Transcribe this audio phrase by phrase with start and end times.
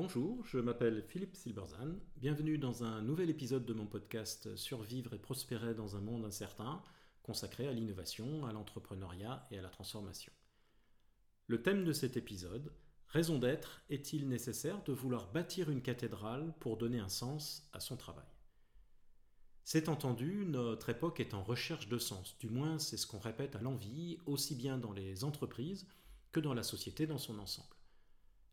[0.00, 1.96] Bonjour, je m'appelle Philippe Silberzan.
[2.18, 6.80] Bienvenue dans un nouvel épisode de mon podcast Survivre et prospérer dans un monde incertain,
[7.24, 10.32] consacré à l'innovation, à l'entrepreneuriat et à la transformation.
[11.48, 12.72] Le thème de cet épisode,
[13.08, 17.96] Raison d'être, est-il nécessaire de vouloir bâtir une cathédrale pour donner un sens à son
[17.96, 18.30] travail?
[19.64, 23.56] C'est entendu, notre époque est en recherche de sens, du moins c'est ce qu'on répète
[23.56, 25.88] à l'envie, aussi bien dans les entreprises
[26.30, 27.77] que dans la société dans son ensemble.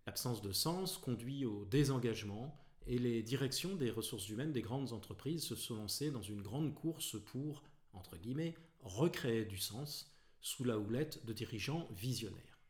[0.06, 2.56] L'absence de sens conduit au désengagement
[2.86, 6.76] et les directions des ressources humaines des grandes entreprises se sont lancées dans une grande
[6.76, 7.64] course pour,
[7.94, 12.62] entre guillemets, recréer du sens sous la houlette de dirigeants visionnaires.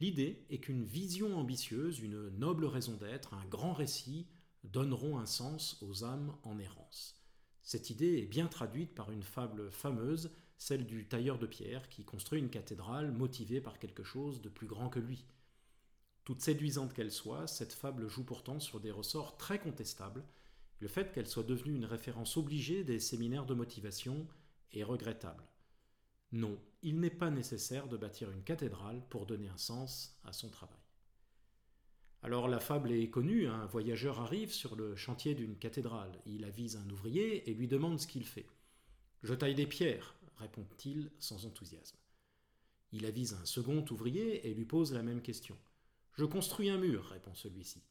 [0.00, 4.26] L'idée est qu'une vision ambitieuse, une noble raison d'être, un grand récit
[4.64, 7.18] donneront un sens aux âmes en errance.
[7.62, 12.04] Cette idée est bien traduite par une fable fameuse, celle du tailleur de pierre qui
[12.04, 15.24] construit une cathédrale motivée par quelque chose de plus grand que lui.
[16.24, 20.24] Toute séduisante qu'elle soit, cette fable joue pourtant sur des ressorts très contestables.
[20.80, 24.26] Le fait qu'elle soit devenue une référence obligée des séminaires de motivation
[24.72, 25.44] est regrettable.
[26.32, 30.48] Non, il n'est pas nécessaire de bâtir une cathédrale pour donner un sens à son
[30.48, 30.78] travail.
[32.22, 36.76] Alors la fable est connue, un voyageur arrive sur le chantier d'une cathédrale, il avise
[36.76, 38.46] un ouvrier et lui demande ce qu'il fait.
[39.22, 41.96] Je taille des pierres, répond-il sans enthousiasme.
[42.92, 45.56] Il avise un second ouvrier et lui pose la même question.
[46.14, 47.82] Je construis un mur, répond celui-ci.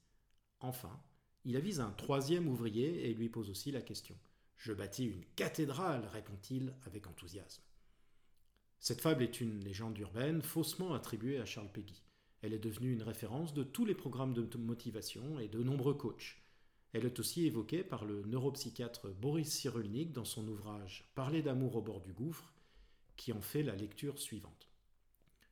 [0.59, 1.01] Enfin,
[1.45, 4.17] il avise un troisième ouvrier et lui pose aussi la question.
[4.57, 7.63] Je bâtis une cathédrale, répond-il avec enthousiasme.
[8.79, 12.03] Cette fable est une légende urbaine faussement attribuée à Charles Peggy.
[12.41, 16.41] Elle est devenue une référence de tous les programmes de motivation et de nombreux coachs.
[16.93, 21.81] Elle est aussi évoquée par le neuropsychiatre Boris Cyrulnik dans son ouvrage Parler d'amour au
[21.81, 22.53] bord du gouffre,
[23.15, 24.69] qui en fait la lecture suivante.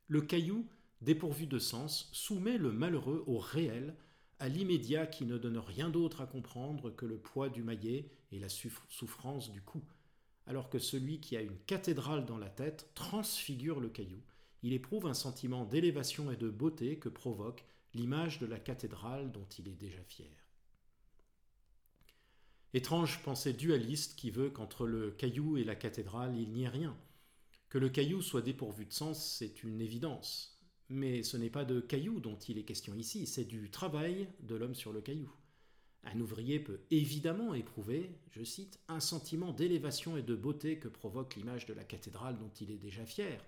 [0.07, 0.67] Le caillou,
[1.01, 3.95] dépourvu de sens, soumet le malheureux au réel,
[4.39, 8.39] à l'immédiat qui ne donne rien d'autre à comprendre que le poids du maillet et
[8.39, 9.83] la souffrance du coup
[10.47, 14.21] alors que celui qui a une cathédrale dans la tête transfigure le caillou.
[14.63, 19.47] Il éprouve un sentiment d'élévation et de beauté que provoque l'image de la cathédrale dont
[19.59, 20.31] il est déjà fier.
[22.73, 26.97] Étrange pensée dualiste qui veut qu'entre le caillou et la cathédrale il n'y ait rien.
[27.69, 30.56] Que le caillou soit dépourvu de sens, c'est une évidence.
[30.89, 34.55] Mais ce n'est pas de caillou dont il est question ici, c'est du travail de
[34.55, 35.31] l'homme sur le caillou.
[36.03, 41.35] Un ouvrier peut évidemment éprouver, je cite, un sentiment d'élévation et de beauté que provoque
[41.35, 43.43] l'image de la cathédrale dont il est déjà fier.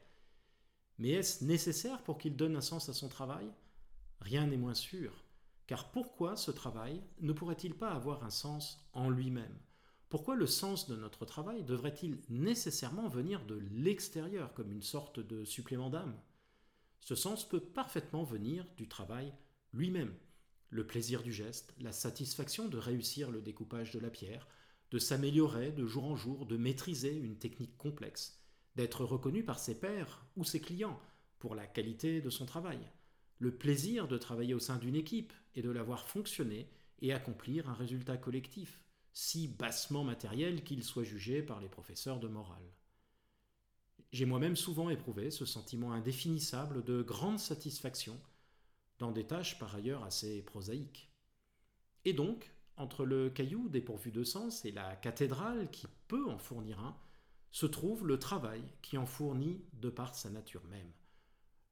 [0.98, 3.50] Mais est-ce nécessaire pour qu'il donne un sens à son travail?
[4.20, 5.24] Rien n'est moins sûr.
[5.66, 9.58] Car pourquoi ce travail ne pourrait-il pas avoir un sens en lui-même?
[10.10, 15.46] Pourquoi le sens de notre travail devrait-il nécessairement venir de l'extérieur comme une sorte de
[15.46, 16.20] supplément d'âme?
[17.00, 19.34] Ce sens peut parfaitement venir du travail
[19.74, 20.14] lui-même
[20.70, 24.48] le plaisir du geste, la satisfaction de réussir le découpage de la pierre,
[24.92, 28.40] de s'améliorer de jour en jour, de maîtriser une technique complexe,
[28.76, 31.00] d'être reconnu par ses pairs ou ses clients
[31.40, 32.80] pour la qualité de son travail,
[33.40, 36.70] le plaisir de travailler au sein d'une équipe et de la voir fonctionner
[37.02, 38.82] et accomplir un résultat collectif,
[39.14, 42.74] si bassement matériel qu'il soit jugé par les professeurs de morale.
[44.12, 48.20] J'ai moi-même souvent éprouvé ce sentiment indéfinissable de grande satisfaction
[48.98, 51.12] dans des tâches par ailleurs assez prosaïques.
[52.06, 56.80] Et donc, entre le caillou dépourvu de sens et la cathédrale qui peut en fournir
[56.80, 56.98] un,
[57.52, 60.92] se trouve le travail qui en fournit de par sa nature même.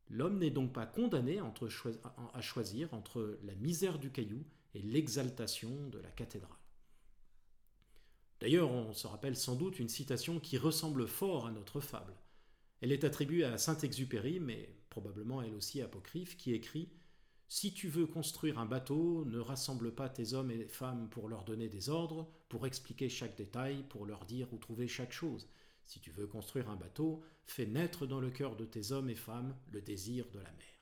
[0.10, 1.40] L'homme n'est donc pas condamné
[2.34, 6.52] à choisir entre la misère du caillou et l'exaltation de la cathédrale.
[8.40, 12.14] D'ailleurs, on se rappelle sans doute une citation qui ressemble fort à notre fable.
[12.82, 16.90] Elle est attribuée à Saint-Exupéry, mais probablement elle aussi apocryphe, qui écrit
[17.50, 21.46] si tu veux construire un bateau, ne rassemble pas tes hommes et femmes pour leur
[21.46, 25.48] donner des ordres, pour expliquer chaque détail, pour leur dire où trouver chaque chose.
[25.86, 29.16] Si tu veux construire un bateau, fais naître dans le cœur de tes hommes et
[29.16, 30.78] femmes le désir de la mer.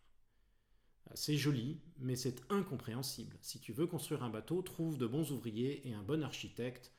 [1.13, 3.37] C'est joli, mais c'est incompréhensible.
[3.41, 6.91] Si tu veux construire un bateau, trouve de bons ouvriers et un bon architecte,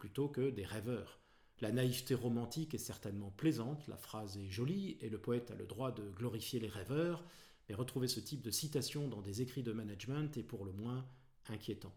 [0.00, 1.20] plutôt que des rêveurs.
[1.60, 5.66] La naïveté romantique est certainement plaisante, la phrase est jolie, et le poète a le
[5.66, 7.22] droit de glorifier les rêveurs,
[7.68, 11.06] mais retrouver ce type de citation dans des écrits de management est pour le moins
[11.50, 11.94] inquiétant.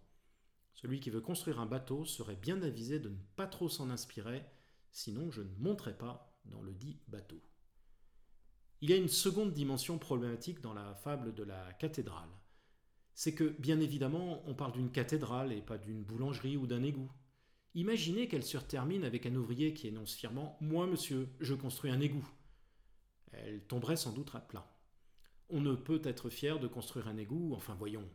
[0.74, 4.44] Celui qui veut construire un bateau serait bien avisé de ne pas trop s'en inspirer,
[4.92, 7.42] sinon je ne monterai pas dans le dit bateau.
[8.82, 12.28] Il y a une seconde dimension problématique dans la fable de la cathédrale.
[13.14, 17.10] C'est que, bien évidemment, on parle d'une cathédrale et pas d'une boulangerie ou d'un égout.
[17.76, 22.00] Imaginez qu'elle se termine avec un ouvrier qui énonce fièrement Moi, monsieur, je construis un
[22.00, 22.28] égout.
[23.32, 24.72] Elle tomberait sans doute à plat.
[25.50, 28.08] On ne peut être fier de construire un égout, enfin voyons.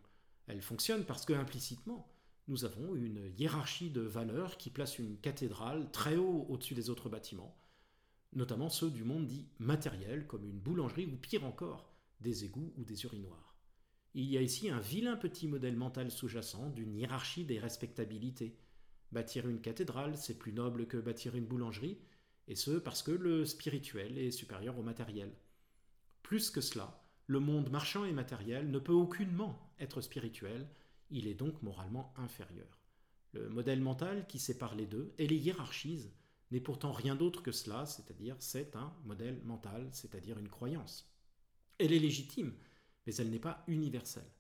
[0.46, 2.10] Elle fonctionne parce que implicitement,
[2.46, 7.10] nous avons une hiérarchie de valeurs qui place une cathédrale très haut au-dessus des autres
[7.10, 7.55] bâtiments,
[8.32, 12.84] notamment ceux du monde dit matériel, comme une boulangerie ou pire encore, des égouts ou
[12.84, 13.56] des urinoirs.
[14.14, 18.58] Il y a ici un vilain petit modèle mental sous-jacent d'une hiérarchie des respectabilités.
[19.12, 21.99] Bâtir une cathédrale, c'est plus noble que bâtir une boulangerie,
[22.46, 25.32] et ce parce que le spirituel est supérieur au matériel.
[26.22, 30.69] Plus que cela, le monde marchand et matériel ne peut aucunement être spirituel,
[31.10, 32.78] il est donc moralement inférieur.
[33.32, 36.10] Le modèle mental qui sépare les deux et les hiérarchise
[36.50, 41.10] n'est pourtant rien d'autre que cela, c'est-à-dire c'est un modèle mental, c'est-à-dire une croyance.
[41.78, 42.55] Elle est légitime,
[43.06, 44.31] mais elle n'est pas universelle.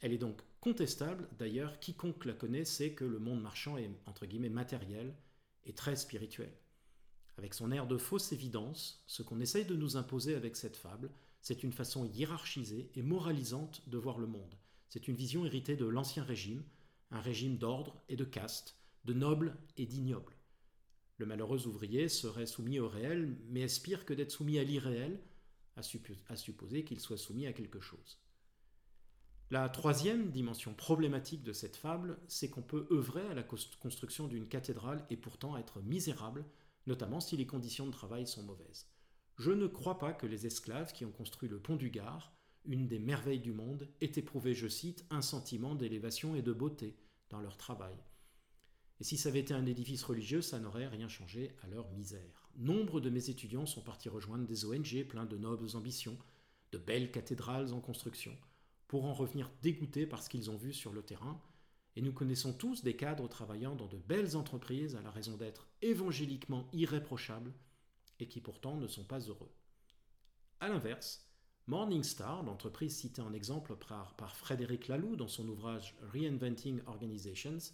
[0.00, 4.26] Elle est donc contestable, d'ailleurs, quiconque la connaît sait que le monde marchand est, entre
[4.26, 5.14] guillemets, matériel
[5.64, 6.52] et très spirituel.
[7.36, 11.10] Avec son air de fausse évidence, ce qu'on essaye de nous imposer avec cette fable,
[11.42, 14.54] c'est une façon hiérarchisée et moralisante de voir le monde.
[14.88, 16.62] C'est une vision héritée de l'Ancien Régime,
[17.10, 20.36] un régime d'ordre et de caste, de nobles et d'ignobles.
[21.18, 25.20] Le malheureux ouvrier serait soumis au réel, mais aspire que d'être soumis à l'irréel,
[25.76, 25.80] à,
[26.28, 28.18] à supposer qu'il soit soumis à quelque chose.
[29.50, 34.46] La troisième dimension problématique de cette fable, c'est qu'on peut œuvrer à la construction d'une
[34.46, 36.44] cathédrale et pourtant être misérable,
[36.86, 38.86] notamment si les conditions de travail sont mauvaises.
[39.38, 42.32] Je ne crois pas que les esclaves qui ont construit le pont du Gard
[42.64, 46.96] une des merveilles du monde, est éprouvé, je cite, un sentiment d'élévation et de beauté
[47.30, 47.94] dans leur travail.
[49.00, 52.50] Et si ça avait été un édifice religieux, ça n'aurait rien changé à leur misère.
[52.56, 56.18] Nombre de mes étudiants sont partis rejoindre des ONG pleins de nobles ambitions,
[56.72, 58.36] de belles cathédrales en construction,
[58.90, 61.40] pour en revenir dégoûtés par ce qu'ils ont vu sur le terrain,
[61.94, 65.68] et nous connaissons tous des cadres travaillant dans de belles entreprises à la raison d'être
[65.80, 67.52] évangéliquement irréprochables,
[68.18, 69.52] et qui pourtant ne sont pas heureux.
[70.58, 71.24] A l'inverse,
[71.68, 77.72] Morningstar, l'entreprise citée en exemple par, Frédéric Laloux dans son ouvrage Reinventing Organizations,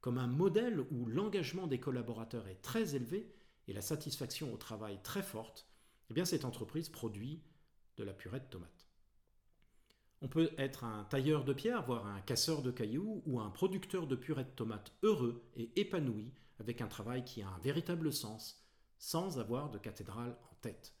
[0.00, 3.34] comme un modèle où l'engagement des collaborateurs est très élevé
[3.66, 5.66] et la satisfaction au travail très forte,
[6.08, 7.42] eh bien cette entreprise produit
[7.96, 8.91] de la purée de tomates.
[10.24, 14.06] On peut être un tailleur de pierre, voire un casseur de cailloux, ou un producteur
[14.06, 18.64] de purée de tomates heureux et épanoui avec un travail qui a un véritable sens,
[18.98, 20.94] sans avoir de cathédrale en tête.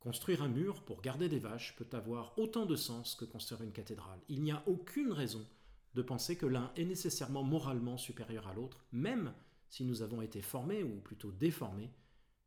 [0.00, 3.72] Construire un mur pour garder des vaches peut avoir autant de sens que construire une
[3.72, 4.18] cathédrale.
[4.30, 5.46] Il n'y a aucune raison
[5.92, 9.34] de penser que l'un est nécessairement moralement supérieur à l'autre, même
[9.68, 11.90] si nous avons été formés, ou plutôt déformés,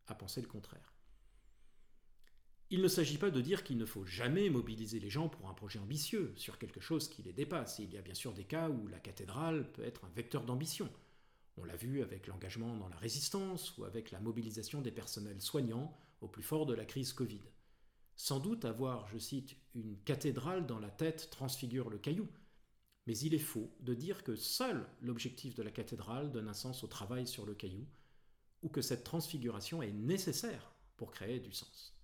[0.07, 0.94] à penser le contraire.
[2.71, 5.53] Il ne s'agit pas de dire qu'il ne faut jamais mobiliser les gens pour un
[5.53, 7.77] projet ambitieux, sur quelque chose qui les dépasse.
[7.77, 10.89] Il y a bien sûr des cas où la cathédrale peut être un vecteur d'ambition.
[11.57, 15.95] On l'a vu avec l'engagement dans la résistance ou avec la mobilisation des personnels soignants
[16.21, 17.41] au plus fort de la crise Covid.
[18.15, 22.27] Sans doute avoir, je cite, une cathédrale dans la tête transfigure le caillou,
[23.05, 26.83] mais il est faux de dire que seul l'objectif de la cathédrale donne un sens
[26.83, 27.85] au travail sur le caillou,
[28.63, 31.94] ou que cette transfiguration est nécessaire pour créer du sens.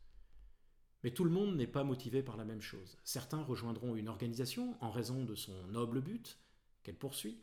[1.04, 2.98] Mais tout le monde n'est pas motivé par la même chose.
[3.04, 6.38] Certains rejoindront une organisation en raison de son noble but
[6.84, 7.42] qu'elle poursuit,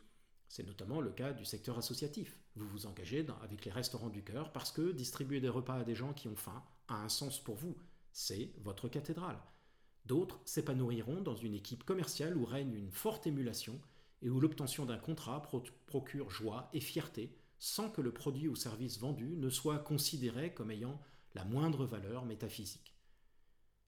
[0.49, 2.39] c'est notamment le cas du secteur associatif.
[2.55, 5.95] Vous vous engagez avec les restaurants du cœur parce que distribuer des repas à des
[5.95, 7.77] gens qui ont faim a un sens pour vous.
[8.11, 9.39] C'est votre cathédrale.
[10.05, 13.79] D'autres s'épanouiront dans une équipe commerciale où règne une forte émulation
[14.23, 15.43] et où l'obtention d'un contrat
[15.85, 20.71] procure joie et fierté sans que le produit ou service vendu ne soit considéré comme
[20.71, 20.99] ayant
[21.35, 22.95] la moindre valeur métaphysique.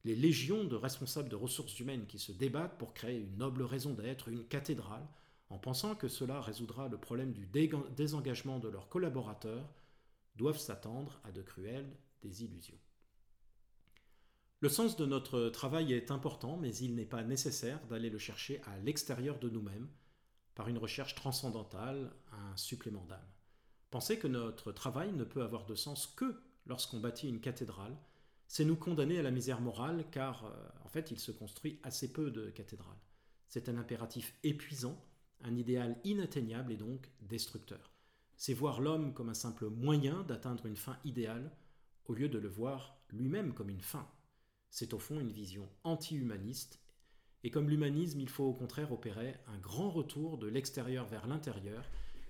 [0.04, 3.94] Les légions de responsables de ressources humaines qui se débattent pour créer une noble raison
[3.94, 5.08] d'être, une cathédrale,
[5.50, 7.48] en pensant que cela résoudra le problème du
[7.96, 9.70] désengagement de leurs collaborateurs,
[10.38, 12.80] doivent s'attendre à de cruelles désillusions.
[14.62, 18.62] Le sens de notre travail est important, mais il n'est pas nécessaire d'aller le chercher
[18.64, 19.90] à l'extérieur de nous-mêmes
[20.56, 23.20] par une recherche transcendantale, un supplément d'âme.
[23.90, 27.98] Penser que notre travail ne peut avoir de sens que lorsqu'on bâtit une cathédrale,
[28.54, 30.50] c'est nous condamner à la misère morale car euh,
[30.84, 33.00] en fait il se construit assez peu de cathédrales.
[33.48, 35.02] C'est un impératif épuisant
[35.40, 37.94] un idéal inatteignable et donc destructeur.
[38.36, 41.56] C'est voir l'homme comme un simple moyen d'atteindre une fin idéale,
[42.08, 44.06] au lieu de le voir lui-même comme une fin.
[44.70, 46.82] C'est au fond une vision anti-humaniste,
[47.46, 51.86] et comme l'humanisme, il faut au contraire opérer un grand retour de l'extérieur vers l'intérieur,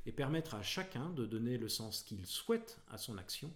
[0.05, 3.51] et permettre à chacun de donner le sens qu'il souhaite à son action,